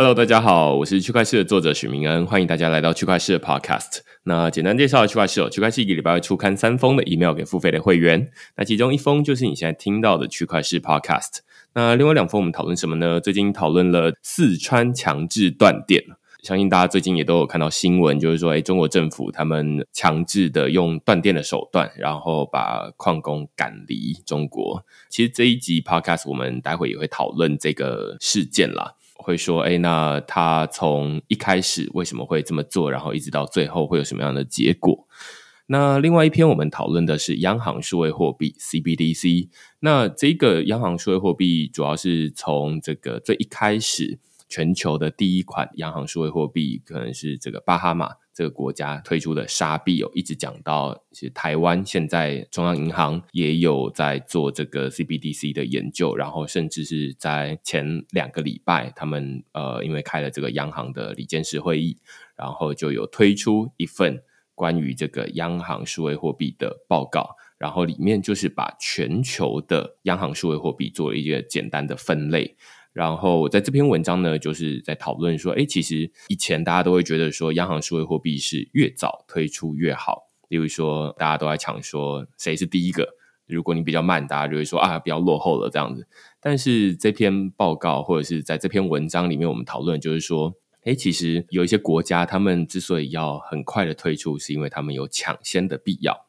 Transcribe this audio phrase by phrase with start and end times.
[0.00, 3.98] Hello，大家好，我是区块市的作者许明恩，欢迎大家来到区块市的 Podcast。
[4.22, 11.40] 那简单介绍区块市哦，区块市一个礼拜会出刊三封的 email 给付费的会员，那其中一封就是你现在听到的区块市 Podcast。
[11.74, 13.20] 那另外两封我们讨论什么呢？
[13.20, 16.02] 最近讨论了四川强制断电，
[16.42, 24.82] 相信大家最近也都有看到新闻，就是说，哎，中国政府他们强制的用断电的手段，然后把矿工赶离中国。
[25.10, 28.94] 其实这一集 Podcast 我们待会也会讨论这个事件啦。
[29.22, 35.06] 会说，哎，那他从一开始为什么会这么做，然后一直到最后会有什么样的结果？
[35.66, 39.48] 那另外一篇我们讨论的是央行数位货币 CBDC。
[39.78, 44.18] 那这个央行数位货币主要是从这个最一开始，
[44.48, 48.16] 全球的第一款央行数位货币可能是这个巴哈马。
[48.32, 61.98] 这个国家推出的沙币有一直讲到，其实台湾现在中央银行也有在做这个 CBDC 的研究，然后甚至是在前两个礼拜，他们呃因为开了这个央行的理监事会议，
[62.36, 64.22] 然后就有推出一份
[64.54, 72.56] 关于这个央行数位货币的报告，然后里面就是把全球的央行数位货币做了一个简单的分类。
[73.00, 80.28] 然后在这篇文章呢，就是在讨论说，哎，其实以前大家都会觉得说，央行数位货币是越早推出越好。
[80.48, 83.08] 例如说，大家都在抢说谁是第一个，
[83.46, 86.06] 如果你比较慢，大家就会说啊，比较落后了这样子。
[86.42, 90.52] 但是这篇报告或者是在这篇文章里面，我们讨论就是说，
[90.84, 96.26] 哎，其实有一些国家，他们之所以要很快的推出，是因为他们有抢先的必要。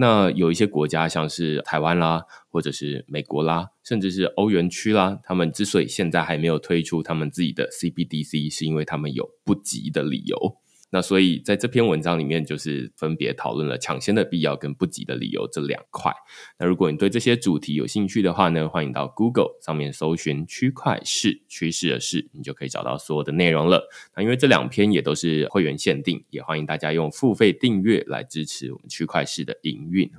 [0.00, 10.56] 那有一些国家，像是台湾啦，或者是美国啦，甚至是欧元区啦，他们之所以现在还没有推出他们自己的 CBDC，是因为他们有不急的理由。
[10.90, 16.12] 那所以在这篇文章里面，就是分别讨论了抢先的必要跟不急的理由这两块。
[16.58, 23.88] 那如果你对这些主题有兴趣的话呢，欢迎到 Google 上面搜寻“区块市趋势的事”，你就可以找到所有的内容了。
[24.16, 30.10] 那因为这两篇也都是会员限定，也欢迎大家用付费订阅来支持我们区块市的营运。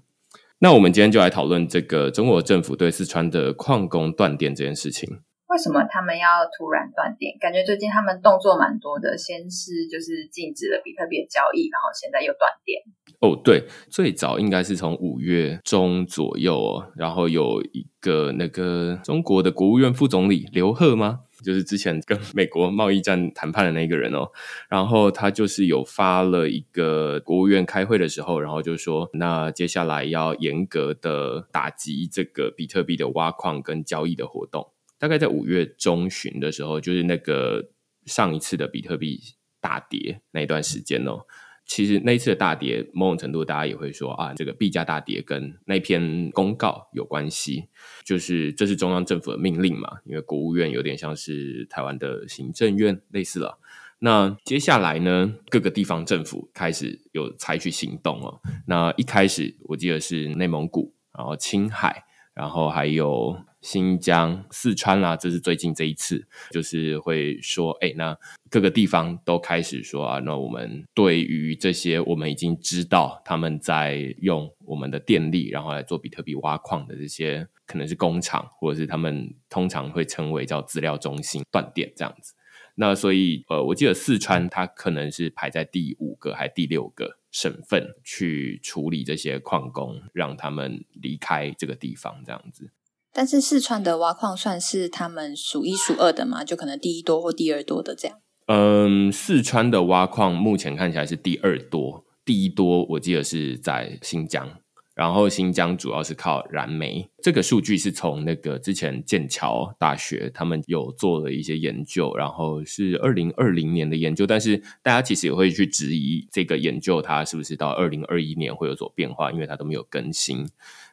[0.60, 5.22] 那我们今天就来讨论这个中国政府对四川的矿工断电这件事情。
[5.50, 7.36] 为什么他们要突然断电？
[7.40, 12.80] 感觉最近他们动作蛮多的，先是就是禁止了比特币的交易，然后现在又断电。
[13.20, 21.22] 哦，对，最早应该是从五月中左右，然后有一个那个中国的国务院副总理刘鹤吗？
[21.44, 24.30] 就是之前跟美国贸易战谈判的那个人哦，
[24.70, 34.72] 然后他就是有发了一个国务院开会的时候，然后就说，那接下来要严格的打击这个比特币的挖矿跟交易的活动。
[35.00, 37.72] 大概在五月中旬的时候，就是那个
[38.06, 39.20] 上一次的比特币
[39.62, 41.26] 大跌那一段时间哦。
[41.66, 47.70] 其实那一次的大跌，某种程度大家也会说啊，这个币价大跌跟那篇公告有关系。
[48.04, 53.60] 就是这是中央政府的命令嘛，因为国务院有点像是台湾的行政院类似了。
[54.00, 58.42] 那接下来呢，各个地方政府开始有采取行动哦。
[58.66, 63.38] 那一开始我记得是内蒙古，然后青海，然后还有。
[63.62, 68.18] 新疆、四川啦，这是最近这一次，就是会说，哎，那
[68.50, 82.34] 各个地方都开始说啊，那我们对于这些我们已经知道他们在用我们的电力，然后来做比特币挖矿的这些，可能是工厂，或者是他们通常会称为叫资料中心断电这样子。
[82.76, 92.72] 那所以，呃，我记得四川它可能是排在第五个还第六个省份去处理这些矿工，让他们离开这个地方这样子。
[93.20, 96.42] 但是四川的挖矿算是他们数一数二的吗？
[96.46, 98.18] 就可能第一多或第二多的这样？
[98.46, 104.50] 嗯，四川的挖矿目前看起来是第二多，第一多我记得是在新疆，
[104.96, 107.10] 然后新疆主要是靠燃煤。
[107.22, 120.48] 这个数据是从那个之前剑桥大学他们有做了一些研究，然后是二零二零年的研究，但是大家其实也会去质疑这个研究它是不是到二零二一年会有所变化，因为它都没有更新。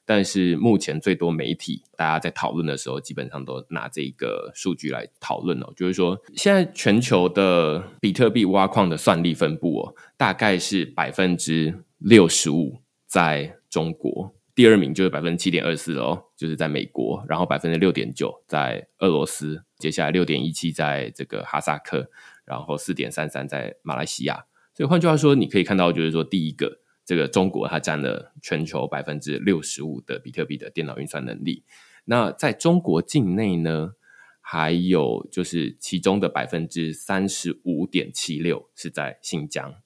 [0.09, 22.09] 但是目前最多媒体大家在讨论的时候，基本上都拿这个数据来讨论哦，就是说现在全球的比特币挖矿的算力分布哦，大概是百分之六十五在中国，第二名就是百分之七点二四哦，就是在美国，然后百分之六点九在俄罗斯，接下来六点一七在这个哈萨克，
[22.45, 24.45] 然后四点三三在马来西亚。
[24.73, 26.79] 所以换句话说，你可以看到，就是说第一个。
[27.07, 31.65] 这个中国它占了全球百分之六十五的比特币的电脑运算能力。
[32.05, 33.93] 那在中国境内呢，
[34.41, 39.77] 还有就是其中的百分之三十五点七六是在新疆，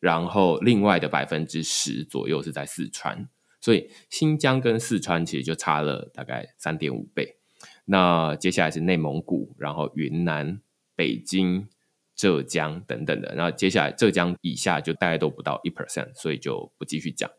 [0.00, 3.28] 然后另外的百分之十左右是在四川。
[3.60, 7.36] 所以新疆跟四川其实就差了大概三点五倍。
[7.84, 10.60] 那接下来是内蒙古，然后云南、
[10.96, 11.68] 北京。
[12.14, 17.30] 浙江等等的，然后接下来浙江以下就大概都不到一 percent，所以就不继续讲。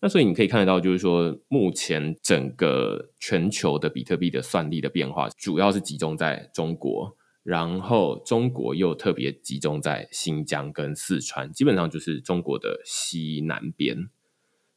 [0.00, 14.08] 那所以你可以看得到，就是说目前整个全球的比特币的算力的变化，主要是集中在中国，然后中国又特别集中在新疆跟四川，基本上就是中国的西南边。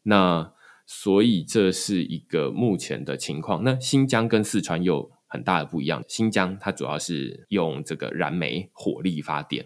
[0.04, 0.54] 那
[0.86, 3.64] 所以这是一个目前的情况。
[3.64, 5.15] 那新疆跟四川又。
[5.36, 6.04] 很大的不一样。
[6.08, 9.66] 新疆它主要是用这个燃煤火力发电，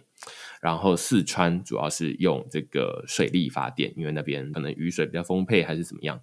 [0.62, 6.22] 然后四川主要是用这个水力发电，因为那边可能雨水比较丰沛还是怎么样。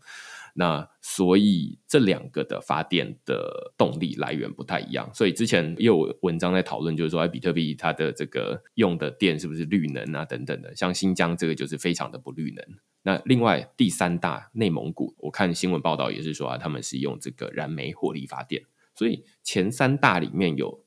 [0.59, 5.11] 那所以这两个的发电的动力来源不太一样。
[5.13, 10.75] 所以之前也有文章在讨论，就是说，哎，比特币它的这个用的电是不是绿能啊等等的。
[10.75, 12.65] 像新疆这个就是非常的不绿能。
[13.03, 18.65] 那另外第三大内蒙古，我看新闻报道也是说啊，他们是用这个燃煤火力发电。
[18.97, 20.85] 所以前三大里面有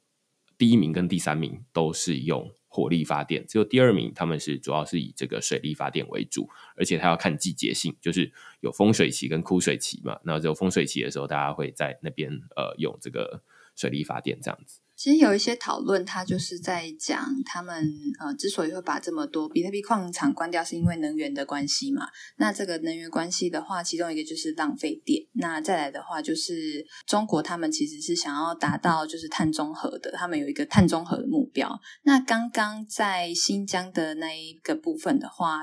[0.57, 10.19] 第一名跟第三名都是用火力发电，只有第二名他们是主要是以这个水力发电为主，而且它要看季节性，就是有丰水期跟枯水期嘛。
[10.23, 13.43] 那只有丰水期的时候，大家会在那边呃用这个
[13.75, 14.81] 水力发电这样子。
[14.99, 22.05] 其实有一些讨论，他就是在讲他们呃，之所以会把这么多比特币矿场关掉，是因为能源的关系嘛。
[22.35, 25.23] 那这个能源关系的话，其中一个就是浪费电。
[25.35, 31.79] 那再来的话，就是中国他们其实是想要达到就是碳中和的，他们有一个碳中和的目标。
[32.03, 35.61] 那刚刚在新疆的那一个部分的话。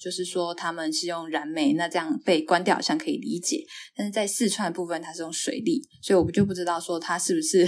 [0.00, 3.62] 就是说他们是用燃煤，那这样被关掉好像可以理解。
[3.94, 7.66] 但是在四川的部分，它是用水利，所以我们就不知道说它是不是，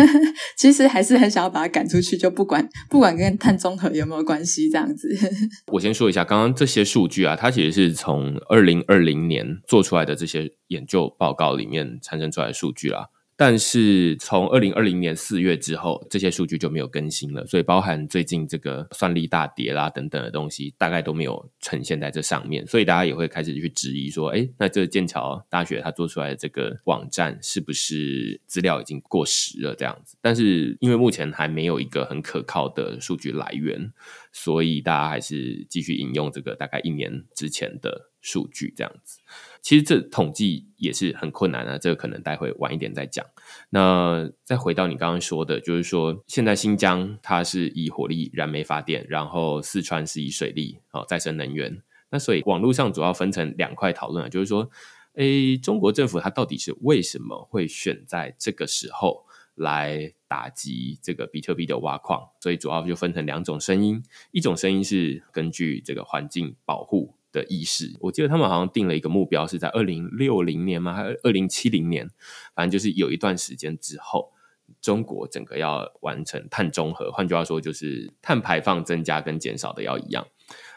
[0.58, 5.08] 其实还是很想要把它赶出去，就不管不管跟碳中和有没有关系这样子。
[5.72, 13.06] 我先说一下，刚刚这些数据啊，它其实是从二零二零年做出来的这些研究报告里面产生出来的数据啦。
[13.42, 30.18] 但是从二零二零年四月之后，这些数据就没有更新了，所以包含最近这个算力大跌啦等等的东西，大概都没有呈现在这上面，所以大家也会开始去质疑说，哎，那这剑桥大学它做出来的这个网站是不是资料已经过时了这样子？
[30.20, 33.90] 但是因为目前还没有一个很可靠的数据来源，
[34.34, 39.20] 所以大家还是继续引用这个大概一年之前的数据这样子。
[39.62, 43.24] 其实这统计也是很困难啊，这个可能待会晚一点再讲。
[43.68, 51.82] 那再回到你刚刚说的，就是说现在新疆它是以火力燃煤发电，然后四川是以水力哦再生能源。
[52.10, 54.68] 那所以网络上主要分成两块讨论啊，就是说，
[55.14, 62.30] 诶，中国政府它到底是为什么会选在这个时候来打击这个比特币的挖矿？
[62.40, 67.14] 所以主要就分成两种声音，一种声音是根据这个环境保护。
[67.32, 70.92] 的意识，我记得他们好像定了一个目标，是在二零六零年吗？
[70.92, 72.08] 还是二零七零年？
[72.54, 74.32] 反正就是有一段时间之后，
[74.80, 77.10] 中国整个要完成碳中和。
[77.12, 80.26] 换句话说，就是碳排放增加跟减少的要一样。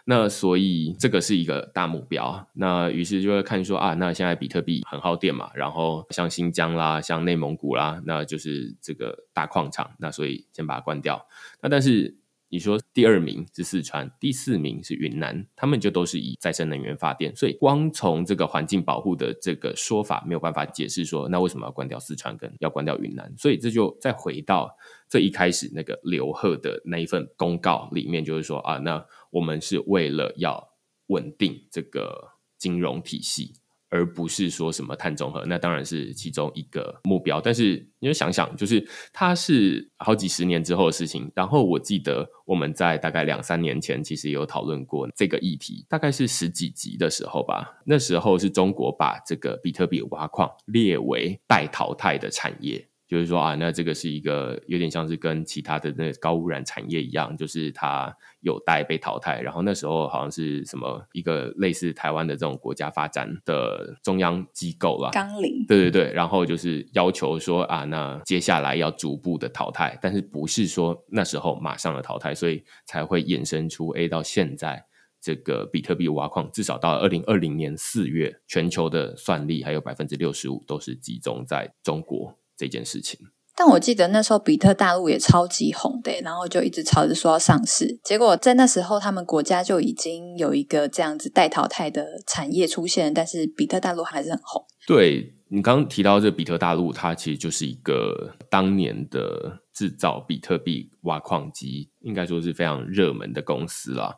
[0.06, 2.48] 那所以这个是一个大目标。
[2.54, 11.26] 那于是就会看说啊，那现在比特币很耗电嘛，然后像新疆啦、像内蒙古啦，那就是这个大矿场，那所以先把它关掉。
[11.62, 12.18] 那但是。
[12.54, 23.34] 你说第二名是四川，第四名是云南，他们就都是以再生能源发电，所以光从这个环境保护的这个说法没有办法解释说，那为什么要关掉四川跟要关掉云南？
[23.40, 24.70] 所以这就再回到
[25.10, 30.76] 这一开始那个刘贺的那一份公告里面，就是说啊，那我们是为了要
[31.08, 33.56] 稳定这个金融体系
[33.94, 37.40] 而不是说什么碳中和，那当然是其中一个目标。
[37.40, 38.84] 但是你就想想，就是
[39.14, 41.32] 它是好几十年之后的事情。
[41.36, 47.78] 然后我记得我们在大概两三年前，其实有讨论过这个议题，大概是十几集的时候吧。
[47.86, 52.90] 那时候是中国把这个比特币挖矿列为待淘汰的产业。
[53.14, 59.40] 就是说啊，那这个是一个有点像是跟其他的那高污染产业一样，就是它有待被淘汰。
[59.40, 74.88] 然后那时候好像是什么一个类似台湾的这种国家发展的中央机构啦，纲领，对对对，然后就是要求说啊，那接下来要逐步的淘汰，但是不是说那时候马上的淘汰，所以才会衍生出 A 到现在
[75.22, 82.40] 这个比特币挖矿，至少到二零二零年四月，全球的算力还有百分之六十五都是集中在中国。
[82.58, 83.20] 这件事情，
[83.56, 88.00] 但我记得那时候比特大陆也超级红的，然后就一直吵着说要上市。
[88.04, 94.66] 结果在那时候，他们国家就已经有一个这样子待淘汰的产业出现，但是比特大陆还是很红。
[94.88, 104.16] 对你刚刚提到这比特大陆，它其实就是一个当年的制造比特币挖矿机，应该说是非常热门的公司啦。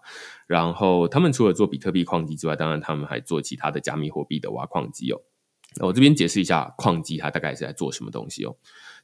[0.47, 5.19] 然后他们除了做比特币矿机之外，当然他们还做其他的加密货币的挖矿机哦。
[5.79, 8.55] 我这边解释一下矿机它大概是在做什么东西哦，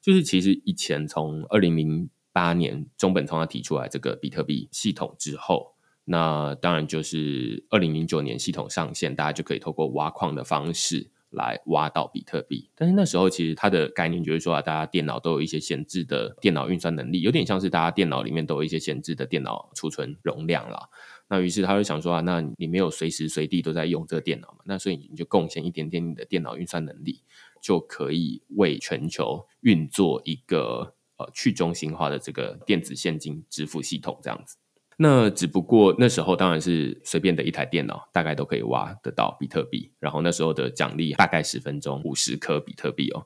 [0.01, 5.75] 就是其实以前从二零零八年中本聪他提出来这个比特币系统之后，
[6.05, 12.69] 那当然就是二零零九年系统上线，大家就可以透过挖矿的方式来挖到比特币。
[12.73, 20.89] 但是那时候其实它的概念就是说啊，大家电脑都有一些闲置的电脑运算能力，有点像是大家电脑里面都有一些闲置的电脑储存容量了。
[21.31, 24.57] 那于是他就想说啊，那你没有随时随地都在用这个电脑嘛？
[24.65, 27.23] 那所以你就贡献一点点你的电脑运算能力，
[27.61, 34.57] 就可以为全球运作一个呃去中心化的这个电子现金支付系统这样子。
[34.97, 39.89] 那只不过那时候当然是随便的一台电脑，大概都可以挖得到比特币。
[39.99, 43.25] 然后那时候的奖励大概十分钟五十颗比特币哦。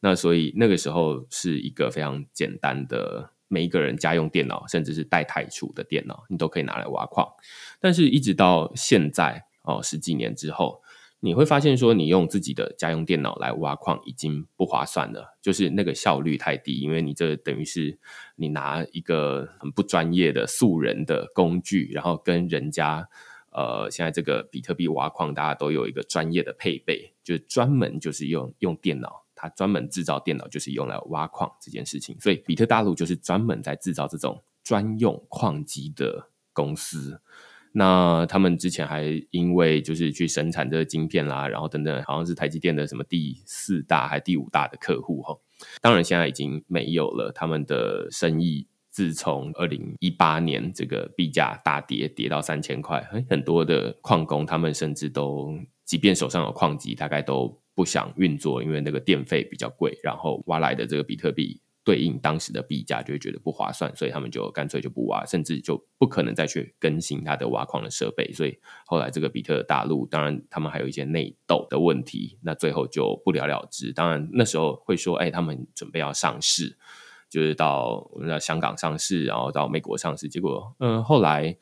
[0.00, 3.30] 那所以那个时候是一个非常简单的。
[3.48, 7.28] 每一个人家用电脑，甚至是带台储的电脑，你都可以拿来挖矿。
[7.80, 10.82] 但是，一直到现在哦，十几年之后，
[11.20, 17.98] 你会发现说，你用自己的家用电脑来挖矿已经不划算了，就是那个效率太低，因为你这等于是
[18.36, 23.08] 你拿一个很不专业的素人的工具，然后跟人家
[23.50, 29.25] 呃，现在这个比特币挖矿，大家都有一个专业的配备，就专门就是用用电脑。
[29.36, 37.20] 他专门制造电脑，就是用来挖矿这件事情，所以比特大陆就是专门在制造这种专用矿机的公司。
[37.72, 45.38] 那他们之前还因为就是去生产这个晶片啦，然后等等，好像是台积电的什么第四大还第五大的客户哈。
[45.82, 57.60] 当然现在已经没有了，他们的生意自从二零一八年这个币价大跌，跌到三千块，很多的矿工他们甚至都，即便手上有矿机，大概都。
[57.76, 68.32] 不想运作，因为那个电费比较贵，然后挖来的这个比特币对应当时的币价，就会觉得不划算，所以他们就干脆就不挖，甚至就不可能再去更新它的挖矿的设备。
[68.32, 73.92] 所以后来这个比特大陆，当然他们还有一些内斗的问题，那最后就不了了之。
[73.92, 76.78] 当然那时候会说，哎，他们准备要上市，
[77.28, 81.58] 就是到那香港上市，然后到美国上市，结果嗯，后来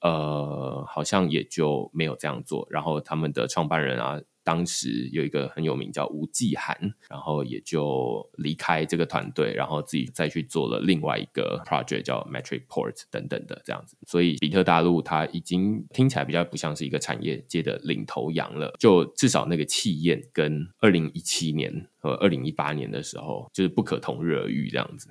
[0.00, 2.66] 呃好像也就没有这样做。
[2.70, 4.18] 然后他们的创办人啊。
[4.48, 6.74] 当时有一个很有名叫吴继涵，
[7.10, 13.94] 然后也就离开这个团队，然后自己再去做了另外一个 project 叫 Metric Port 等等的这样子。
[14.06, 25.10] 所以比特大陆它已经听起来比较不像是一个产业界的领头羊了，就至少那个气焰跟二零一七年和二零一八年的时候就是不可同日而语这样子。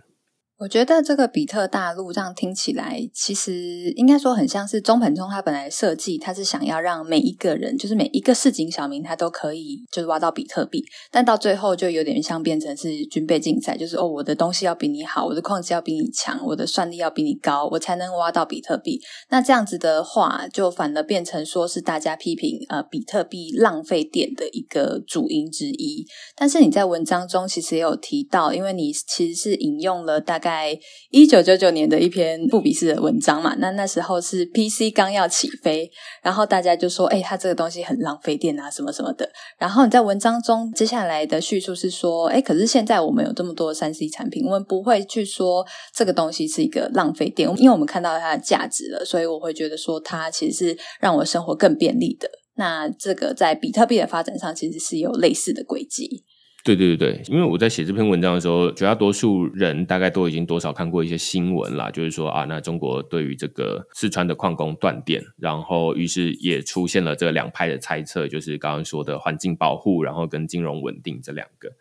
[0.60, 19.00] 我觉得这个比特大陆这样听起来，其实应该说很像是中本聪他本来设计，他是想要让每一个人，就是每一个市井小民，他都可以就是挖到比特币，但到最后就有点像变成是军备竞赛，就是哦，我的东西要比你好，我的矿机要比你强，我的算力要比你高，我才能挖到比特币。
[19.30, 26.04] 那这样子的话，就反而变成说是大家批评呃比特币浪费电的一个主因之一。
[26.36, 30.47] 但是你在文章中其实也有提到，因为你其实是引用了大概。
[30.48, 35.92] 在一九九九年的一篇布比式的文章嘛，那那时候是 PC 刚要起飞，
[36.24, 52.30] 然后大家就说：“哎，它这个东西很浪费电啊，什么什么的。”然后你在文章中接下来的叙述是说：“哎，可是现在我们有这么多三 C 产品，我们不会去说这个东西是一个浪费电，因为我们看到它的价值了，所以我会觉得说它其实是让我生活更便利的。
[52.56, 56.24] 那这个在比特币的发展上其实是有类似的轨迹。”
[56.68, 71.72] 对对对对，因为我在写这篇文章的时候，绝大多数人大概都已经多少看过一些新闻啦，就是说啊，那中国对于这个四川的矿工断电，然后于是也出现了这两派的猜测，就是刚刚说的环境保护，然后跟金融稳定这两个。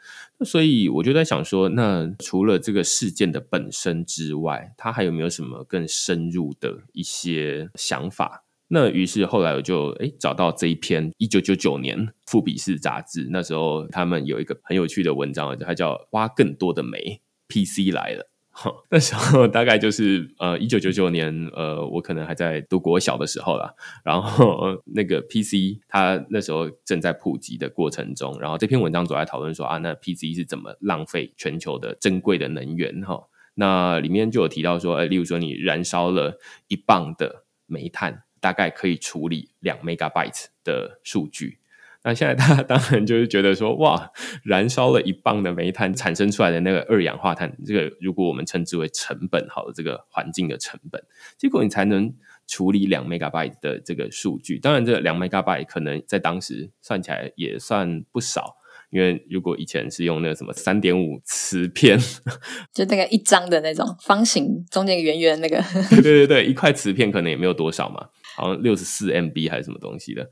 [0.45, 8.45] 所以我就在想说，那除了这个事件的本身之外，它还有没有什么更深入的一些想法？
[8.68, 18.30] 那于是后来我就诶找到这一篇一九九九年《富比士》杂志，那时候他们有一个很有趣的文章，它叫“挖更多的煤 ”，PC 来了。
[18.90, 23.75] 那时候大概就是呃一九九九年，呃我可能还在读国小的时候啦。
[24.02, 33.28] 然后那个 PC 它那时候正在普及的过程中，然后这篇文章主要讨论说啊，那 PC 是怎么浪费全球的珍贵的能源哈？
[33.54, 38.23] 那里面就有提到说，呃，例如说你燃烧了一磅的煤炭。
[38.40, 41.59] 大概可以处理两 megabyte 的数据。
[42.05, 44.12] 那现在大家当然就是觉得说，哇，
[44.45, 51.02] 燃烧了一磅的煤炭产生出来的那个二氧化碳，这个如果我们称之为成本，好的这个环境的成本，
[51.37, 52.14] 结果你才能
[52.47, 54.59] 处理两 megabyte 的这个数据。
[54.61, 58.57] 当然，这两 megabyte 可能在当时算起来也算不少。
[58.90, 61.99] 因为如果以前是用那个什么三点五磁片，
[62.73, 70.31] 就那个一张的那种方形，中间圆圆那个， 对对对，一块磁片可能也没有多少嘛，好像六十四 MB 还是什么东西的。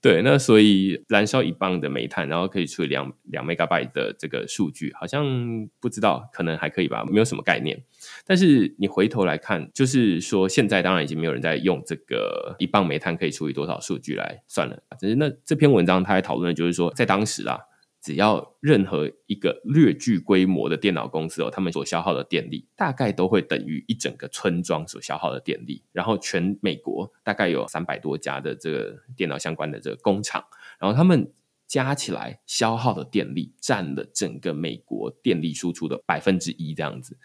[0.00, 7.80] 对，那所以燃烧一磅的煤炭，然后可以处理两两 megabyte 的这个数据，好像不知道，可能还可以吧，没有什么概念。
[8.26, 14.82] 但是你回头来看，就是说现在当然已经没有人在用这个一磅煤炭可以处理多少数据来算了。
[14.98, 17.60] 只是那这篇文章他还讨论的就是说，在当时啊。
[18.02, 25.84] 只要任何一个略具规模的电脑公司哦，他们所消耗的电力大概都会等于一整个村庄所消耗的电力。
[25.92, 30.44] 然后全美国大概有三百多家的这个电脑相关的这个工厂，
[30.80, 31.32] 然后他们
[31.68, 37.16] 加起来消耗的电力占了整个美国电力输出的百分之一这样子。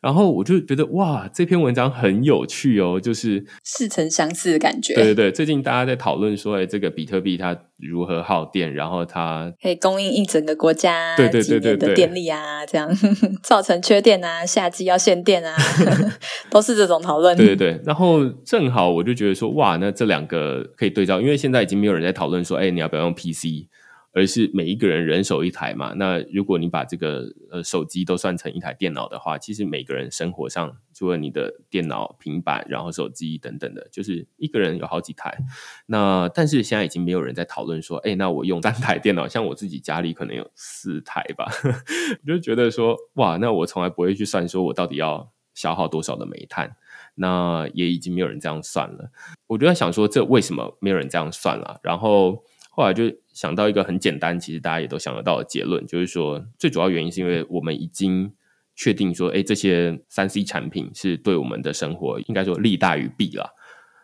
[0.00, 4.94] 然后我就觉得哇，这篇文章很有趣哦，就是似曾相似的感觉。
[4.94, 12.88] 对对对，最近大家在讨论说，哎，这个比特币它如何耗电，然后它可以供应一整个国家对对对对的电力啊，这样
[13.42, 15.56] 造成缺电啊，夏季要限电啊，
[16.48, 17.36] 都是这种讨论。
[17.36, 23.66] 对对对，然后正好我就觉得说，哇，那这两个可以对照，因为现在已经没有人在讨论说，哎，你要不要用 PC。
[24.12, 25.92] 而是每一个人人手一台嘛。
[25.94, 35.38] 那如果你把这个呃手机都算成一台电脑的话，其实每个人生活上除了你的电脑、平板，然后手机等等的，就是一个人有好几台。
[35.86, 46.76] 那但是现在已经没有人在讨论说，哎，那我用三台电脑，像我自己家里可能有四台吧，我 就觉得说，哇，那我从来不会去算说我到底要消耗多少的煤炭。
[47.14, 49.10] 那也已经没有人这样算了。
[49.48, 51.78] 我就在想说，这为什么没有人这样算了？
[51.82, 52.44] 然后。
[52.78, 58.32] 后来就想到一个很简单，其实大家也都想得到的结论，就是说最主要原因是因为我们已经
[58.76, 63.52] 确定说，哎，这些三 C 产品是对我们的生活应该说利大于弊了，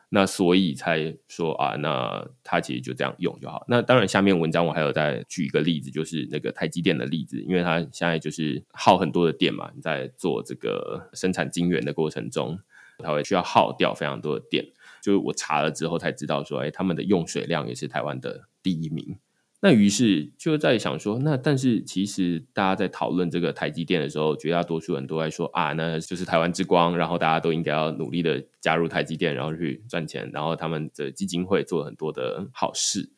[0.08, 3.64] 那所以才说啊，那它其实就这样用就好。
[3.68, 12.58] 那当然，下面文章我还有再举一个例子，就是那个台积电的例子，因为它现在就是耗很多的电嘛，你在做这个生产晶圆的过程中，
[12.98, 14.64] 它会需要耗掉非常多的电。
[15.04, 19.18] 就是我查了之后才知道说，哎，他们的用水量也是台湾的第一名。
[19.60, 33.10] 那于是就在想说，那但是其实大家在讨论这个台积电的时候，绝大多数人都在说啊，那就是台湾之光，然后大家都应该要努力的加入台积电，然后去赚钱，然后他们的基金会做了很多的好事，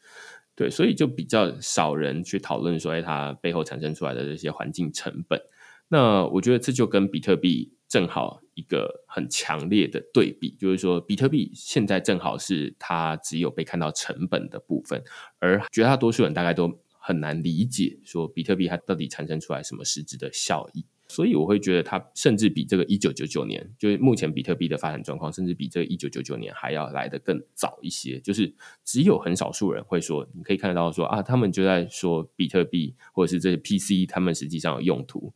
[0.57, 5.40] 对，所以就比较少人去讨论说，哎，它背后产生出来的这些环境成本。
[5.88, 7.76] 那我觉得这就跟比特币。
[7.88, 15.03] 正好一个很强烈的对比，就是说，比特币现在正好是它只有被看到成本的部分，
[15.38, 20.85] 而绝大多数人大概都很难理解，说比特币它到底产生出来什么实质的效益。
[21.09, 28.18] 所以我会觉得它甚至比这个一九九九年，就是目前比特币的发展状况，甚至比这个一九九九年还要来得更早一些。
[28.18, 28.53] 就是
[28.85, 35.33] 只有很少数人会说，你可以看得到说啊，他们就在说比特币或者是这些 PC，他们实际上有用途。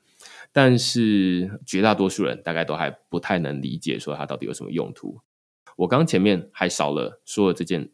[0.52, 5.20] 但是绝大多数人大概都还不太能理解，说它到底有什么用途。
[5.76, 7.90] 我刚前面还少了说了这件，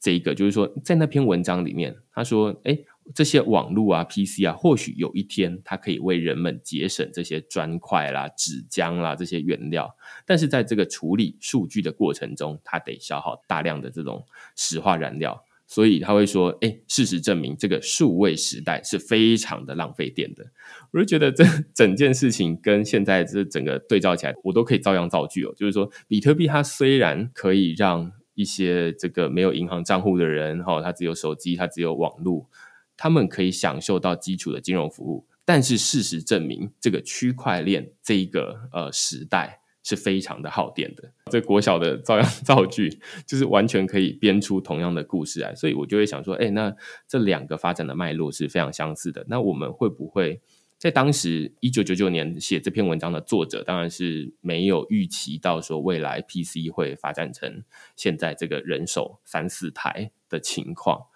[0.00, 2.78] 这一个就是说，在那篇文章里面，他说：“哎，
[3.14, 9.94] 这些网络啊、PC 啊，或许有一天它可以为人们节省这些砖块啦、纸浆啦这些原料，
[10.26, 20.44] 但是在这个处理数据的过程中，它得消耗大量的这种石化燃料。”所以他会说：“哎，事实证明，这个数位时代是非常的浪费电的。”
[20.92, 25.54] 我就觉得这 整件事情跟现在这整个对照起来，我都可以照样造句哦。
[25.56, 32.48] 就是说，比特币它虽然可以让一些这个没有银行账户的人，哈，他只有手机，他只有网络，
[32.96, 35.26] 他们可以享受到基础的金融服务。
[35.44, 41.12] 但是事实证明，这个区块链这一个呃时代是非常的耗电的。
[41.30, 45.54] 这国小的照样 造句，就是完全可以编出同样的故事来。
[45.54, 46.74] 所以我就会想说，哎，那
[47.06, 49.24] 这两个发展的脉络是非常相似的。
[49.28, 50.40] 那我们会不会
[50.78, 57.62] 在当时一九九九年写这篇文章的作者，当然是没有预期到说未来 PC 会发展成
[57.94, 61.06] 现在这个人手三四台的情况。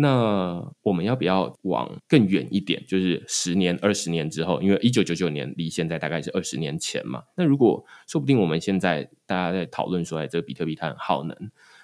[0.00, 2.80] 那我们要不要往更远一点？
[2.86, 7.24] 就是十年、二十年之后，因为一九九九年离现在大概是二十年前嘛。
[7.36, 11.36] 那如果说不定我们现在大家在讨论说，哎，这个比特币它很耗能。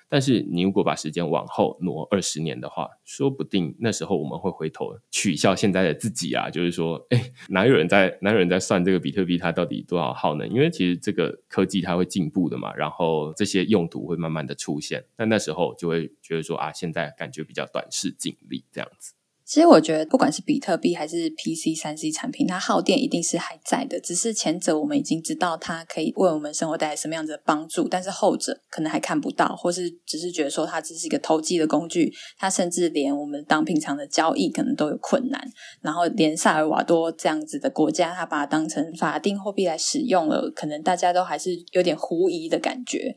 [0.08, 10.48] 但是你如果把时间往后挪二十年的话，说不定那时候我们会回头取笑现在的自己啊，就是说，哎，哪有人在哪有人在算这个比特币它到底多少耗能？
[10.48, 19.14] 因为其实这个科技它会进步的嘛，然后这些用途会慢慢的出现，但那时候就会觉得说啊，现在感觉比较短视尽力这样子。
[19.46, 24.00] 其实我觉得，不管是比特币还是 PC 三 C 产品，它耗电一定是还在的。
[24.00, 32.10] 只是前者我们已经知道它可以为我们生活带来什么样子的帮助，但是后者可能还看不到，或是只是觉得说它只是一个投机的工具。
[32.38, 35.46] 它甚至连我们当平常的交易可能都有困难。
[35.82, 43.14] 然后连萨尔瓦多这样子的国家，它把它当成法定货币来使用了，可能大家都还是有点狐疑的感觉。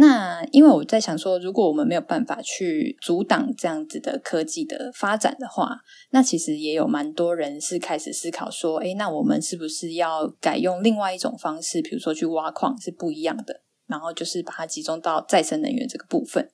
[0.00, 5.80] 那因为我在想说，如果我们没有办法去阻挡这样子的科技的发展的话，
[6.10, 16.48] 那其实也有蛮多人是开始思考说，哎，那我们是不是要改用另外一种方式，比如说去挖矿是不一样的，然后就是把它集中到再生能源这个部分。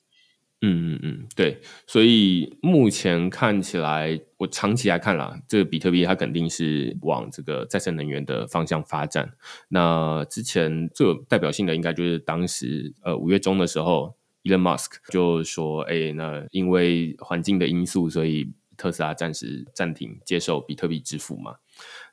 [0.66, 9.30] 嗯嗯嗯，对，所以目前看起来，我长期来看啦，这个比特币它肯定是往这个再生能源的方向发展。
[9.68, 21.56] 那之前最有代表性的，应该就是当时呃五月中的时候，Elon Musk 就说，哎，那因为环境的因素，所以特斯拉暂时暂停接受比特币支付嘛。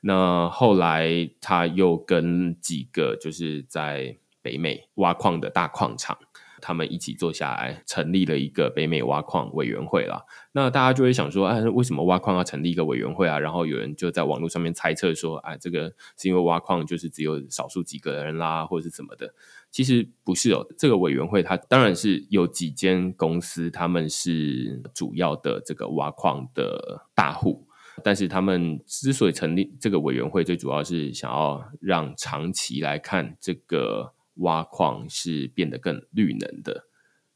[0.02, 6.18] 那后来他又跟几个就是在北美挖矿的大矿场。
[6.62, 10.22] 他们一起坐下来，成立了一个北美挖矿委员会啦。
[10.52, 13.38] 那大家就会想说，哎，为什么挖矿要成立一个委员会啊？
[13.38, 19.34] 然后有人就在网络上面猜测说，哎，这个是因为挖矿就是只有少数几个人啦，或者是怎么的？
[19.72, 20.64] 其实不是哦。
[20.78, 27.66] 这个委员会它当然是有几间公司，他们是主要的这个挖矿的大户，
[28.04, 34.14] 但是他们之所以成立这个委员会，最主要是想要让长期来看这个。
[34.36, 36.86] 挖矿是变得更绿能的，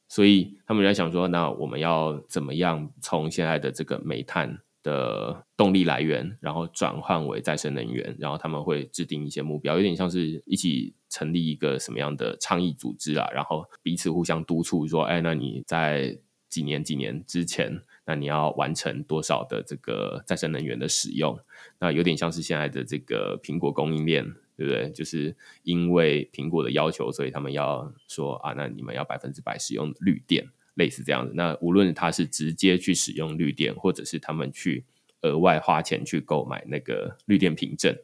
[0.08, 8.16] 所以他们在想说，那我们要怎么样从现在的这个煤炭的动力来源，然后转换为再生能源？
[8.18, 13.28] 然后他们会制定一些目标，有点像是一起成立一个什么样的倡议组织啊？
[13.32, 21.38] 然后彼此互相督促，说，哎，那你在几年几年之前，那你要完成多少的这个再生能源的使用？
[21.80, 24.24] 那有点像是现在的这个苹果供应链。
[24.56, 24.90] 对不对？
[24.90, 31.32] 就是因为苹果的要求，所以他们要说啊，那你们要百分之百使用绿电，类似这样子。
[31.34, 34.84] 那无论他是直接去使用绿电，或者是他们去
[35.22, 37.94] 额外花钱去购买那个绿电凭证，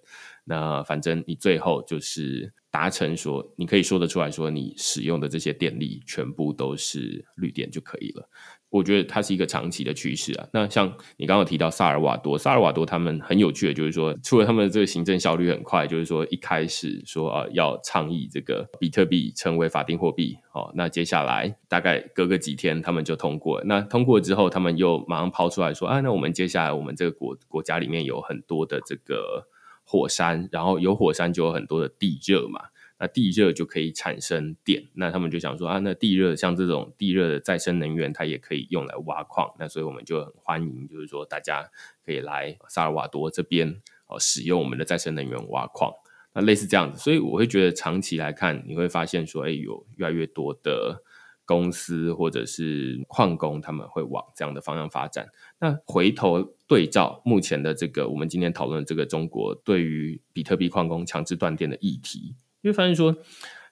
[0.44, 8.28] 那反正你最后就是达成说，你可以说得出来说，你使用的这些电力全部都是绿电就可以了。
[8.70, 10.48] 我觉得它是一个长期的趋势啊。
[10.50, 23.62] 那像你刚刚提到萨尔瓦多，萨尔瓦多他们很有趣的，就是说，除了他们的这个行政效率很快，就是说一开始说啊要倡议这个比特币成为法定货币，哦，那接下来大概隔个几天他们就通过。
[23.64, 29.46] 那通过之后，他们又马上抛出来说啊，那我们接下来我们这个国国家里面有很多的这个
[29.92, 32.68] 火山，然后有火山就有很多的地热嘛。
[32.98, 41.68] 那地热就可以产生电，那他们就想说啊，那地热像这种地热的再生能源，它也可以用来挖矿，那所以我们就很欢迎，就是说大家
[42.06, 45.92] 可以来萨尔瓦多这边哦，使用我们的再生能源挖矿，
[46.32, 51.02] 那类似这样子，所以我会觉得长期来看，你会发现说，哎，有越来越多的
[51.44, 55.26] 公司或者是矿工，他们会往这样的方向发展。
[55.58, 62.34] 那回头对照目前的这个，我们今天讨论这个中国对于比特币矿工强制断电的议题。
[62.62, 63.14] 因为发现说，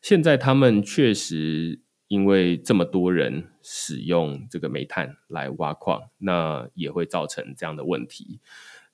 [0.03, 8.41] 现在他们确实因为这么多人使用这个煤炭来挖矿，那也会造成这样的问题。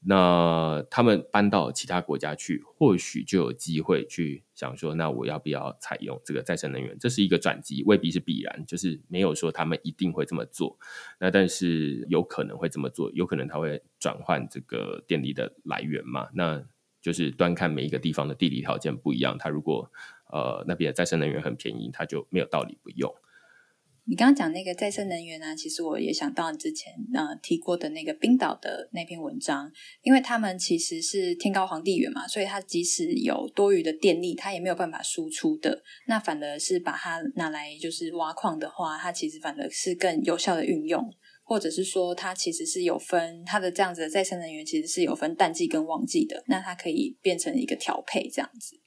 [0.08, 6.96] 那他们搬到其他国家去，或许就有机会去想说，那我要不要采用这个再生能源？
[6.98, 10.78] 这是一个转机，未必是必然，就是没有说他们一定会这么做。
[11.18, 16.28] 那但是有可能会这么做，有可能他会转换这个电力的来源嘛？
[16.34, 16.64] 那。
[17.02, 19.88] 就是端看每一个地方的地理条件不一样，它如果
[20.32, 23.14] 呃那边的再生能源很便宜，它就没有道理不用。
[24.08, 29.68] 你刚刚讲那个再生能源呢，其实我也想到你之前呃提过的那个冰岛的那篇文章，
[30.02, 35.82] 因为他们其实是天高皇帝远嘛，所以它即使有多余的电力，它也没有办法输出的。
[36.06, 48.78] 那反而是把它拿来就是挖矿的话，它其实反而是更有效的运用，或者是说它其实是有分它的这样子的再生能源其实是有分淡季跟旺季的，那它可以变成一个调配这样子。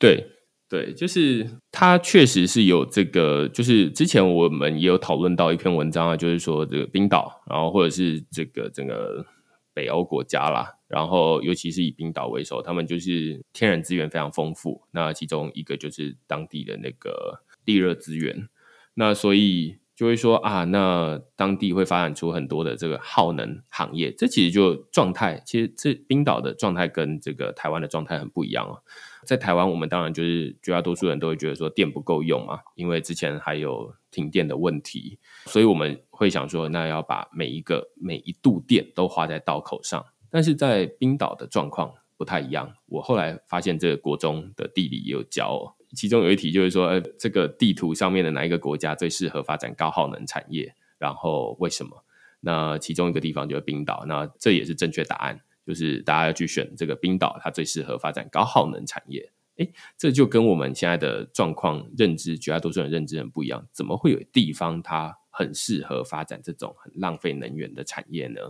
[0.00, 0.37] 对。
[0.68, 9.24] 对，就是它确实是有这个，就是之前我们也有讨论到一篇文章啊，就是说这个冰岛，然后或者是这个整个
[9.72, 18.48] 北欧国家啦，然后尤其是以冰岛为首，他们就是天然资源非常丰富，那其中一个就是当地的那个地热资源，
[18.92, 28.82] 那所以就会说啊，那当地会发展出很多的这个耗能行业，这其实就状态，其实这冰岛的状态跟这个台湾的状态很不一样哦。
[29.28, 40.02] 在台湾，我们当然就是绝大多数人都会觉得说电不够用嘛，因为之前还有停电的问题，所以我们会想说，那要把每一个每一度电都花在刀口上。
[40.30, 42.72] 但是在冰岛的状况不太一样。
[42.86, 50.74] 我后来发现，这个国中的地理也有教，哦其中有一题就是说，呃，这个地图上面的哪一个国家最适合发展高耗能产业？
[50.96, 52.02] 然后为什么？
[52.40, 55.40] 那其中一个地方就是冰岛，那这也是正确答案。
[55.68, 59.30] 就是大家要去选这个冰岛，它最适合发展高耗能产业。
[59.56, 63.68] 诶，这就跟我们现在的状况认知，绝大多数人认知很不一样。
[63.70, 68.40] 怎么会有地方它很适合发展这种很浪费能源的产业呢？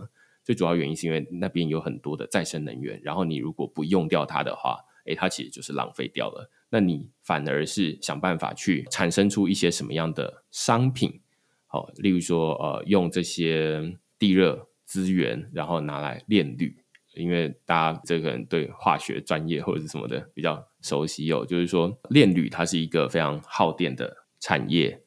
[0.45, 6.49] 最主要原因是因为那边有很多的再生能源，然后你如果不用掉它的话，诶，它其实就是浪费掉了。
[6.69, 11.19] 那你反而是想办法去产生出一些什么样的商品？
[11.65, 16.83] 好，例如说，呃，用这些地热资源，然后拿来炼铝。
[17.15, 25.01] 因为大家这个人对化学专业或者是什么的比较熟悉哦，就是说炼铝它是一个非常耗电的产业。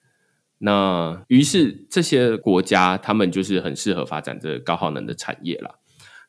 [0.59, 5.79] 那于是这些国家他们就是很适合发展这个高耗能的产业了。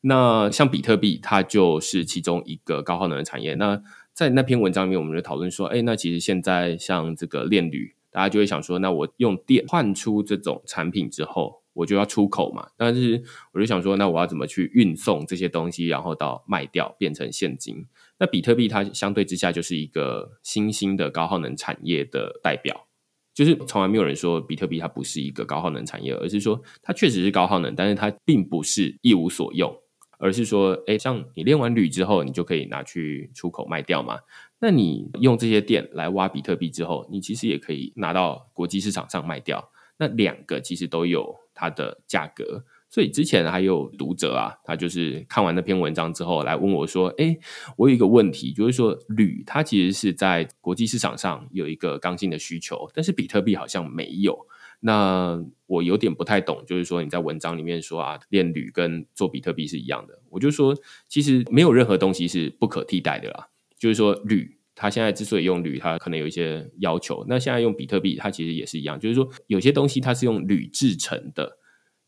[0.02, 3.56] 那像比特币，它就是其中一个高耗能的产业。
[3.56, 3.82] 那
[4.14, 11.63] 在那篇文章里面，我们就讨论说，哎，那其实现在像这个炼铝，大家就会想说，那我用电换出这种产品之后。
[11.74, 17.88] 我就要出口嘛，但是我就想说，那我要怎么去运送这些东西，然后到卖掉变成现金？
[18.20, 22.88] 那比特币它相对之下就是一个新兴的高耗能产业的代表，
[23.34, 29.76] 就是从来没有人说比特币它不是一个高耗能产业，而是说它确实是高耗能，但是它并不是一无所用，
[30.20, 34.20] 而是说，哎，像你炼完铝之后，你就可以拿去出口卖掉嘛。
[34.60, 39.72] 那你用这些电来挖比特币之后，你其实也可以拿到国际市场上卖掉。
[39.98, 41.43] 那两个其实都有。
[41.54, 47.38] 它的价格，所以之前还有读者啊，他就是看完那篇文章之后来问我说：“哎，
[47.78, 54.48] 我有一个问题，就是说铝它其实是在国际市场上有一个刚性的需求，但是比特币好像没有。
[54.82, 60.76] 那我有点不太懂，就是说你在文章里面说啊，炼铝跟做比特币是一样的，我就说
[61.08, 63.48] 其实没有任何东西是不可替代的啦。
[63.78, 67.26] 就是说铝。”它现在之所以用铝，它可能有一些要求。
[67.28, 71.58] 那现在用比特币，它其实也是一样，就是说有些东西它是用铝制成的，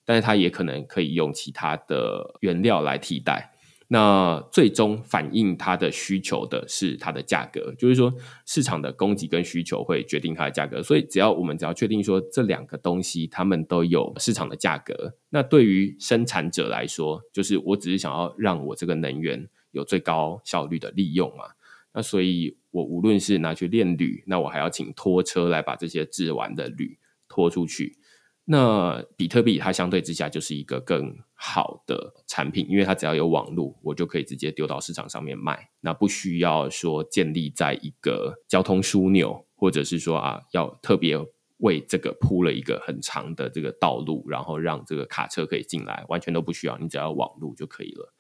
[0.03, 3.51] 但是它也可能可以用其他的原料来替代。
[3.87, 8.11] 那最终反映它的需求的是它的价格，就是说
[8.43, 10.81] 市场的供给跟需求会决定它的价格。
[10.81, 21.43] 所以只要我们只要确定说这两个东西它们都有市场的价格，那对于生产者来说，就是我只是想要让我这个能源有最高效率的利用嘛。
[21.95, 27.97] 那所以，我无论是拿去炼铝，那我还要请拖车来把这些制完的铝拖出去。
[28.47, 35.69] 那比特币它相对之下就是一个更好的产品，因为它只要有网络，我就可以直接丢到市场上面卖。
[35.79, 41.17] 那不需要说建立在一个交通枢纽，或者是说啊，要特别
[41.59, 48.13] 为这个铺了一个很长的这个道路，然后让这个卡车可以进来，完全都不需要，你只要网络就可以了。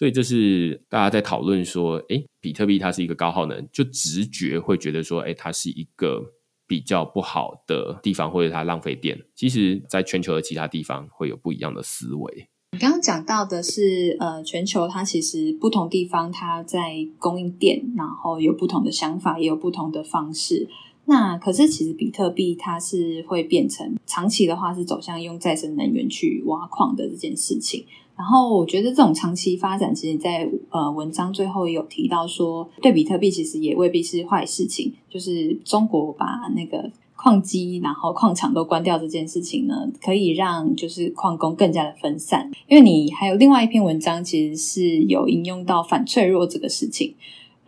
[0.00, 6.24] 所以这是大家在讨论说，哎，比特币它是一个高耗能，就直觉会觉得说，哎，它是一个
[6.66, 9.20] 比较不好的地方，或者它浪费电。
[9.36, 12.48] 其实，在全球的其他地方会有不一样的思维。
[12.72, 20.66] 你刚刚讲到的是，呃，全球它其实不同地方它在供应电，然后有不同的想法，也有不同的方式。
[21.04, 27.84] 那可是，其实比特币它是会变成长期的话是走向用再生能源去挖矿的这件事情。
[28.20, 34.92] 然后我觉得这种长期发展，其实，在呃文章最后有提到说，对比特币其实也未必是坏事情。
[35.08, 42.50] 就是中国把那个矿机，然后矿场都关掉这件事情呢，可以让就是矿工更加的分散。
[42.68, 47.14] 因为你还有另外一篇文章，其实是有引用到反脆弱这个事情。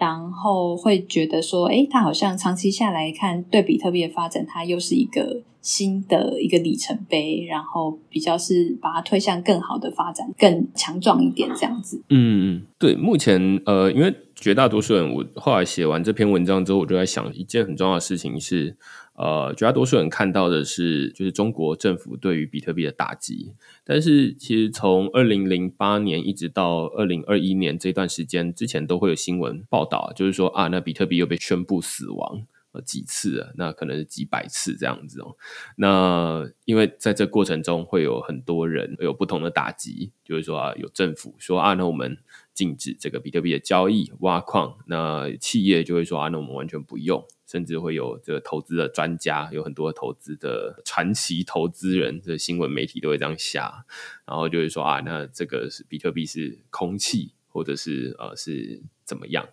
[0.02, 12.02] 然后会觉得说，哎，它好像长期下来看，对比特币的发展，它又是一个新的一个里程碑，然后比较是把它推向更好的发展，更强壮一点这样子。
[12.08, 18.76] 嗯嗯，对，目前呃，因为绝大多数人，我后来写完这篇文章之后，我就在想一件很重要的事情是。
[19.14, 23.52] 呃，绝大多数人看到的是，就是中国政府对于比特币的打击。
[23.84, 35.36] 但是，其实从二零零八年一直到二零二一年这段时间之前，都会有新闻报道，就是说啊，那比特币又被宣布死亡呃几次了，那可能是几百次这样子哦。
[35.76, 42.16] 那因为在这过程中会有很多人有不同的打击，就是说啊，有政府说啊，那我们
[42.54, 47.22] 禁止这个比特币的交易挖矿，那企业就会说啊，那我们完全不用。
[47.52, 53.84] 甚至会有这个投资的专家，有很多投资的传奇投资人，这新闻媒体都会这样下，
[54.26, 59.46] 然后就会说啊，那这个是比特币是空气，或者是呃是怎么样？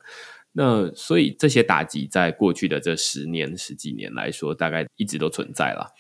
[0.54, 5.94] 那所以这些打击在过去的这十年十几年来说，大概一直都存在了。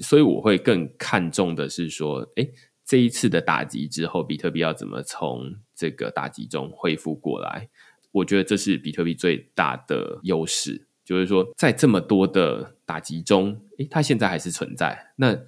[0.00, 2.48] 所以我会更看重的是说，哎，
[2.86, 7.68] 这一次的打击之后，比特币要怎么从这个打击中恢复过来？
[8.12, 10.86] 我觉得这是比特币最大的优势。
[11.06, 15.12] 就是说，在这么多的打击中，诶，它现在还是存在。
[15.16, 15.38] 那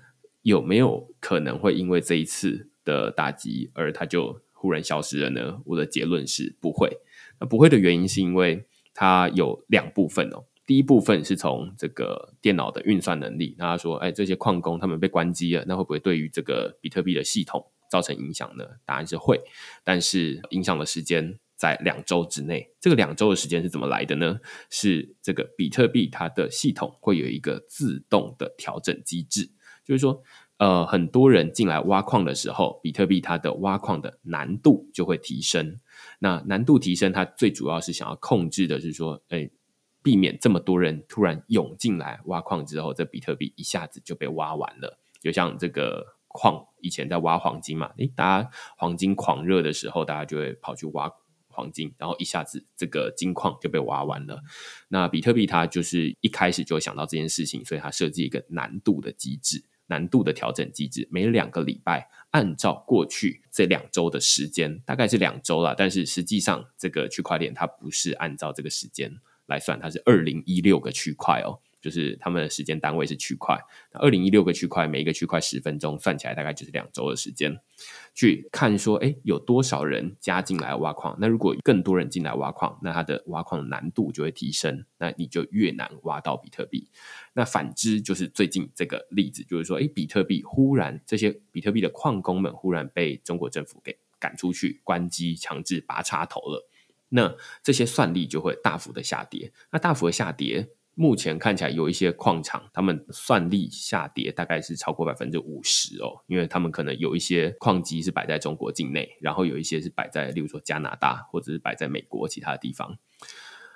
[0.43, 5.61] 有没有可能会因为这一次的打击而它就忽然消失了呢？
[5.67, 6.99] 我的结论是不会。
[7.41, 10.45] 那不会的原因是因为它有两部分哦。
[10.65, 13.57] 第一部分是从这个电脑的运算能力。
[13.59, 18.65] 那他说，哎，这些矿工他们被关机了，那会不会对于这个比特币的系统造成影响呢？
[18.85, 19.41] 答案是会，
[19.83, 21.41] 但是影响的时间。
[21.59, 24.39] 在两周之内，这个两周的时间是怎么来的呢？
[24.71, 29.51] 是这个比特币它的系统会有一个自动的调整机制，
[29.85, 30.23] 就是说，
[30.59, 35.81] 呃，很多人进来挖矿的时候，比特币它的挖矿的难度就会提升。
[36.21, 39.51] 那难度提升，它最主要是想要控制的是说，哎，
[40.01, 44.97] 避免这么多人突然涌进来挖矿之后，这比特币一下子就被挖完了。
[45.21, 51.13] 就像这个矿以前在挖黄金嘛，诶，大家黄金狂热的时候，大家就会跑去挖。
[51.59, 54.41] 黄金，然后一下子这个金矿就被挖完了。
[54.89, 61.09] 那比特币它就是一开始就想到这件事情，所以它设计一个难度的机制，难度的调整机制。
[61.11, 65.75] 每两个礼拜，按照过去这两周的时间，大概是两周了。
[65.77, 69.11] 但是实际上，这个区块链它不是按照这个时间
[69.47, 71.61] 来算，它是二零一六个区块哦。
[71.81, 73.59] 就是他们的时间单位是区块，
[73.93, 77.59] 二零一六个区块，每一个区块十分钟，算起来大概就是两周的时间。
[78.15, 81.17] 去看说，哎，有多少人加进来挖矿？
[81.21, 86.89] 那如果更多人进来挖矿，那它的挖矿难度就会提升，那你就越难挖到比特币。
[87.35, 96.69] 那反之，就是最近这个例子，就是说，哎，比特币忽然这些比特币的矿工们忽然被中国政府给赶出去，关机，强制拔插头了，
[97.11, 99.53] 那这些算力就会大幅的下跌。
[99.71, 100.71] 那大幅的下跌。
[101.01, 112.99] 目前看起来有一些矿场，他们算力下跌大概是超过百分之五十哦，因为他们可能有一些矿机是摆在中国境内，然后有一些是摆在，例如说加拿大或者是摆在美国其他地方。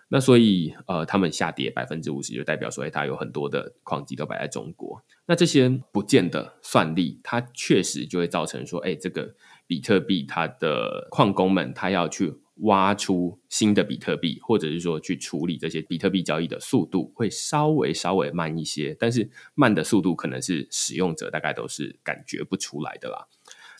[0.08, 5.04] 那所以呃，他们下跌百分之五十，就代表说，哎，它有很多的矿机都摆在中国。
[5.26, 9.36] 那这些不见的算力，它确实就会造成说，哎，这个
[9.68, 12.41] 比特币它的矿工们他要去。
[12.56, 23.26] 挖出新的比特币，或者是说去处理这些比特币交易的速度会稍微稍微慢一些，但是慢的速度可能是使用者大概都是感觉不出来的啦。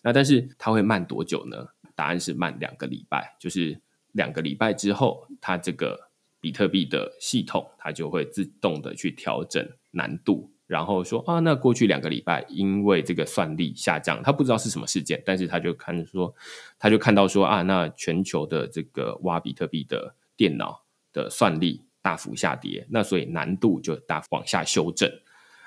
[0.03, 1.69] 那但是它会慢多久呢？
[1.95, 3.81] 答案是慢两个礼拜，就是
[4.13, 10.51] 两个礼拜之后，它这个比特币的系统它就会自动的去调整难度。
[10.73, 16.35] 然后说啊，那过去两个礼拜，因为这个算力下降，他不知道是什么事件，但是他就看说，
[16.79, 20.83] 他就看到说啊，那全球的这个挖比特币的电脑
[21.13, 25.11] 的算力大幅下跌，那所以难度就大幅往下修正。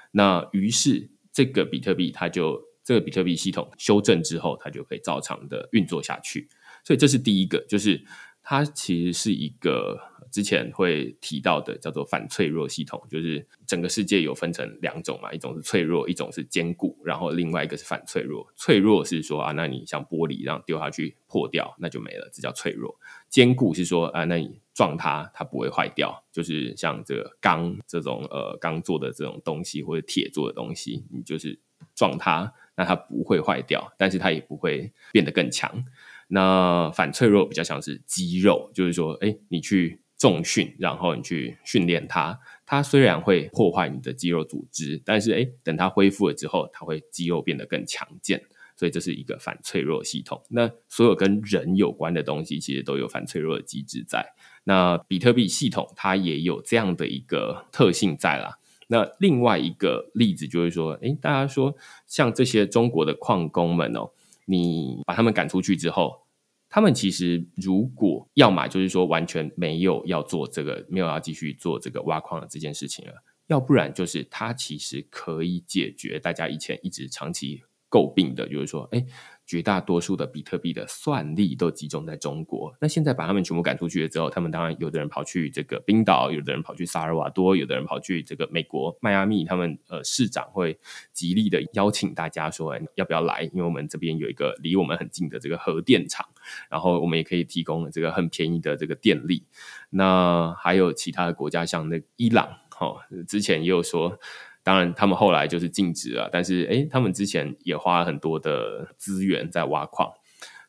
[0.09, 6.49] 那于是这个比特币，它就这个比特币系统修正之后，它就可以照常的运作下去。
[6.83, 8.03] 所以这是第一个，就是
[8.45, 9.99] 它其实是一个。
[10.31, 18.45] 之前会提到的叫做反脆弱系统，就是整个世界有分成两种嘛，一种是脆弱，一种是坚固，然后另外一个是反脆弱。
[18.53, 22.99] 脆弱是说啊，那你像玻璃这样丢下去破掉，那就没了，这叫脆弱。
[23.29, 31.58] 坚固是说啊，那你撞它，它不会坏掉，就是像这个钢这种呃钢做的这种东西或者铁做的东西，你就是
[31.95, 35.86] 撞它，那它不会坏掉，但是它也不会变得更强。
[36.27, 40.01] 那反脆弱比较像是肌肉，就是说，哎，你去。
[40.17, 48.41] 重训，然后你去训练它，它虽然会破坏你的肌肉组织，但是诶，等它恢复了之后，它会肌肉变得更强健，
[48.77, 50.41] 所以这是一个反脆弱系统。
[50.47, 54.33] 那所有跟人有关的东西，其实都有反脆弱的机制在。
[54.63, 58.57] 那比特币系统它也有这样的一个特性在啦。
[58.88, 61.76] 那另外一个例子就是说，诶，大家说
[62.07, 64.11] 像这些中国的矿工们哦，
[64.45, 66.25] 你把他们赶出去之后，
[66.69, 73.13] 他们其实如果要么就是说完全没有要做这个，没有要继续做这个挖矿的这件事情了，
[73.47, 79.05] 要不然就是他其实可以解决大家以前一直长期诟病的，就是说，诶。
[79.45, 82.75] 绝大多数的比特币的算力都集中在中国。
[82.81, 89.45] 那现在把他们全部赶出去了之后，他们当然有的人跑去这个冰岛，有的人跑去萨尔瓦多，有的人跑去这个美国迈阿密。
[89.45, 90.77] 他们呃市长会
[91.13, 93.43] 极力的邀请大家说，要不要来？
[93.53, 96.25] 因为我们这边有一个离我们很近的这个核电厂，
[96.69, 99.45] 然后我们也可以提供这个很便宜的这个电力。
[99.91, 104.19] 那还有其他的国家，像那伊朗，哈，之前也有说。
[104.66, 110.11] 当然，他们后来就是禁止了，但是诶，他们之前也花了很多的资源在挖矿。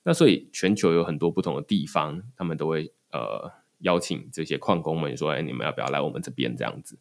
[0.02, 6.98] 那所以全球有很多不同的地方，他们都会呃邀请这些矿工们说：“哎，你们要不要来我们这边？”这样子。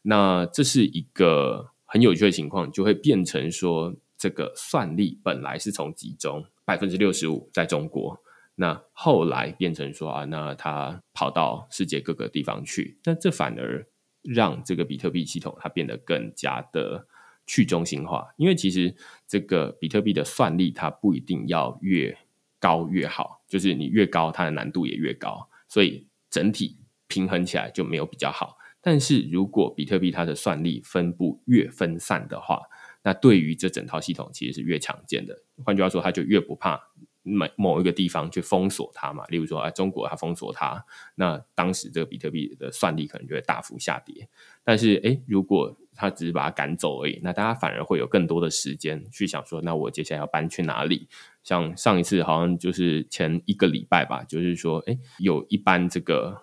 [0.00, 8.18] 那这是一个很有趣的情况，就会变成说，这个算力本来是从集中百分之六十五在中国，
[8.54, 13.86] 那后来变成说啊，那他跑到世界各个地方去，那这反而。
[14.22, 17.06] 让这个比特币系统它变得更加的
[17.46, 18.94] 去中心化，因为其实
[19.26, 22.16] 这个比特币的算力它不一定要越
[22.58, 26.76] 高越好，就是你越高它的难度也越高，所以整体
[27.08, 28.56] 平衡起来就没有比较好。
[28.82, 32.62] 但是如果比特币它的算力分布越分散的话，
[33.02, 35.42] 那对于这整套系统其实是越强健的。
[35.64, 36.80] 换句话说，它就越不怕。
[37.22, 40.84] 某某一个地方去封锁它嘛，例如说，啊，中国它封锁它，
[41.16, 44.28] 那当时这个比特币的算力可能就会大幅下跌。
[44.64, 51.08] 但是，哎，如果它只是把它赶走而已，那大家反而会有更多的时间去想说，那我接下来要搬去哪里？
[51.42, 56.42] 像上一次好像就是前一个礼拜吧，就是说，哎，有一班这个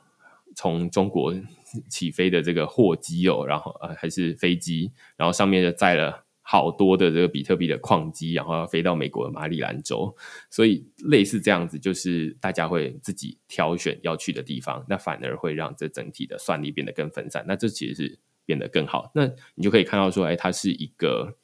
[0.55, 1.33] 从中国
[1.89, 6.26] 起飞的这个货机哦，然后呃还是飞机，然后上面就载了。
[6.49, 10.15] 好多的这个比特币的矿机，然后要飞到美国的马里兰州，
[10.49, 19.11] 所以类似这样子，就是大家会自己挑选要去的地方，那反而会让这整体的算力变得更分散，那这其实是变得更好。
[19.13, 21.35] 那你就可以看到说，哎，它是一个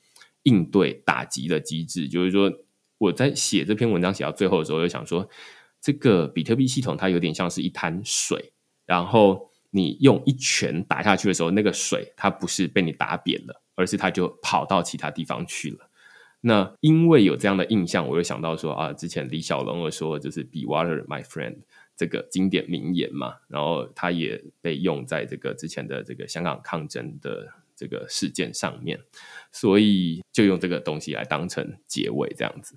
[0.43, 2.49] 应对打击的机制，就是说
[2.97, 5.29] 我在写这篇文章写到最后的时候，就想说，
[5.81, 8.53] 这个比特币系统它有点像是一滩水，
[8.85, 13.62] 然后你用一拳打下去的时候，那个水它不是被你打扁了。
[13.75, 15.89] 而是他就跑到其他地方去了。
[16.41, 21.59] 那因为有这样的印象，我就想到说啊，之前李小龙说就是 “Be water, my friend”
[21.95, 28.99] 这个经典名言嘛，然后他也被用在这个之前的这个香港抗争的这个事件上面，
[29.51, 32.75] 所以就用这个东西来当成结尾这样子。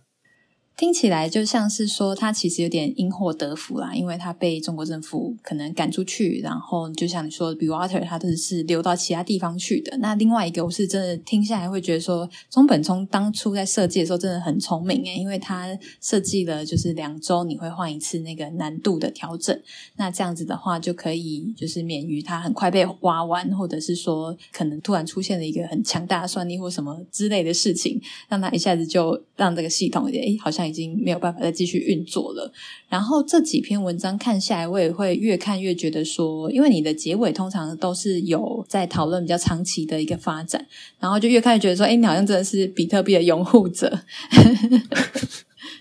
[0.76, 9.96] 听起来就像是说，他其实有点因祸得福啦，因为他被中国政府可能赶出去，然后就像你说，Be Water，他都是流到其他地方去的。
[9.96, 15.66] 那另外一个，我是真的听下来会觉得说，中本聪当初在设计的时候真的很聪明诶，因为他
[16.02, 19.58] 设计了就是两周你会换一次那个难度的调整，
[19.96, 27.98] 那这样子的话就可以就是免于他很快被挖完，或者是说可能突然出现了一个很强大的算力或什么之类的事情，
[28.28, 30.65] 让他一下子就让这个系统诶好像。
[30.68, 32.52] 已经没有办法再继续运作了。
[32.88, 40.66] 然后这几篇文章看下来，我也会越看越觉得说，因为你的结尾通常都是有在讨论比较长期的一个发展，
[41.00, 43.98] 然后就越看越觉得说，哎，你好像真的是比特币的拥护者，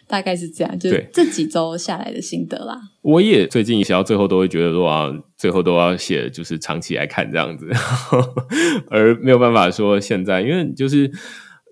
[0.08, 0.80] 大概是这样。
[0.80, 2.80] 就这几周下来的心得啦。
[3.02, 7.70] 我也最近写到最后都会觉得说啊，最后都要写就是长期来看这样子，
[8.90, 11.12] 而没有办法说现在，因为就是。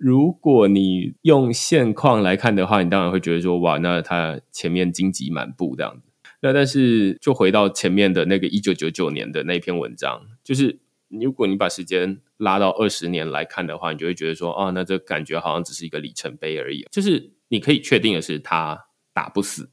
[0.04, 6.10] 如果你用现况来看的话，你当然会觉得说，哇，那它前面荆棘满布这样子。
[6.42, 16.86] 那但是就回到前面的那个一九九九年的那篇文章，就是如果你把时间拉到二十年来看的话，你就会觉得说，啊，那这感觉好像只是一个里程碑而已。
[16.92, 18.78] 就是你可以确定的是，它
[19.14, 19.70] 打不死，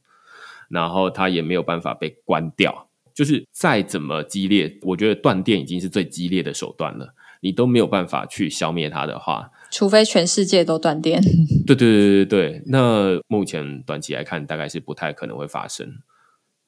[0.69, 2.87] 然后它也没有办法被关掉。
[3.13, 7.15] 就是再怎么激烈，我觉得断电已经是最激烈的手段了。
[7.43, 11.21] 你都没有办法去消灭它的话，除非全世界都断电。
[11.65, 15.87] 对对对对对，那目前短期来看，大概是不太可能会发生，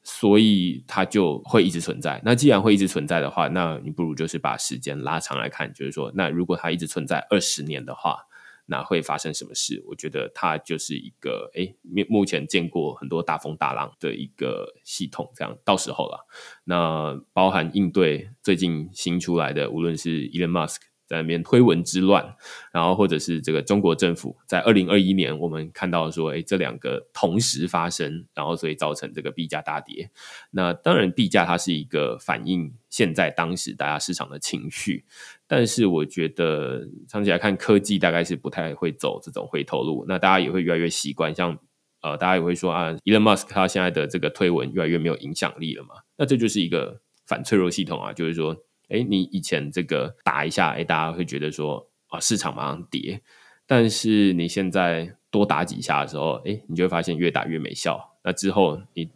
[0.02, 2.22] 所以它就会一直存在。
[2.26, 8.28] 那既然会一直存在的话，那你不如就是把时间拉长来看，就是说，那如果它一直存在二十年的话。
[8.66, 9.84] 那会发生什么事？
[9.88, 15.30] 我觉得它就是一个哎，目目前见过很多大风大浪的一个系统。
[15.36, 16.26] 这样到时候了，
[16.64, 20.78] 那包含应对最近新出来的，无论是 Elon Musk
[21.14, 22.36] 在那边推文之乱，
[22.72, 30.10] 然后或者是这个中国政府在二零二一年，我们看到说，哎，这两个同时发生，然后所以造成这个币价大跌。
[30.50, 35.06] 那当然，币价它是一个反映现在当时大家市场的情绪，
[35.48, 40.04] 但是我觉得长期来看，科技大概是不太会走这种回头路。
[40.08, 41.56] 那大家也会越来越习惯，像
[42.02, 45.90] 呃，大家也会说啊，Elon Musk 他现在的这个推文越来越没有影响力了嘛？
[46.18, 48.66] 那这就是一个反脆弱系统啊，就是说。
[48.90, 53.22] 哎，你以前这个打一下，哎，大家会觉得说啊，市场马上跌。
[53.66, 58.18] 但是你现在多打几下的时候，哎，你就会发现越打越没效。
[58.24, 59.10] 那之后你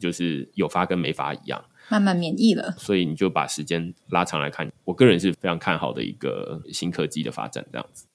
[0.00, 2.72] 就是有发跟没发一样，慢慢免疫了。
[2.78, 8.06] 所以你就把时间拉长来看，我个人是非常看好的一个新科技的发展，这样子。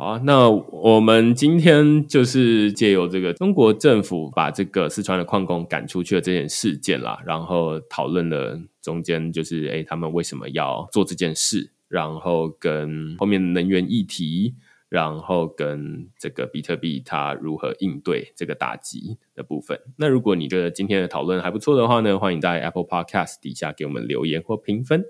[0.00, 14.54] 好啊，那我们今天就是借由这个中国政府把这个四川的矿工赶出去的这件事件啦，然后讨论了中间就是哎，他们为什么要做这件事，然后跟后面能源议题，
[14.88, 19.78] 然后跟这个比特币它如何应对这个打击的部分。
[19.98, 25.04] 那如果你觉得今天的讨论还不错的话呢，欢迎在 Apple Podcast 底下给我们留言或评分。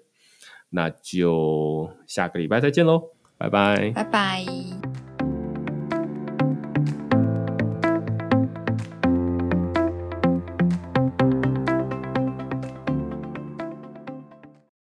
[0.70, 3.10] 那就下个礼拜再见喽，
[3.40, 4.89] 拜拜，拜拜。